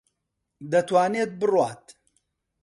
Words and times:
دەتوانێت 0.71 1.31
بڕوات. 1.39 1.83